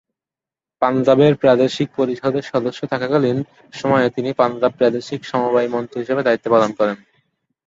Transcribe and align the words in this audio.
পাঞ্জাবের 0.81 1.33
প্রাদেশিক 1.35 1.87
পরিষদের 1.97 2.43
সদস্য 2.43 2.81
থাকাকালীন 2.87 3.37
সময়ে 3.73 4.07
তিনি 4.09 4.29
পাঞ্জাব 4.33 4.71
প্রাদেশিক 4.77 5.21
সমবায় 5.25 5.69
মন্ত্রী 5.69 5.97
হিসেবে 5.99 6.21
দায়িত্ব 6.23 6.47
পালন 6.53 6.71
করেন। 6.79 6.97